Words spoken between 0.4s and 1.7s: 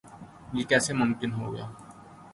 یہ کیسے ممکن ہو گا؟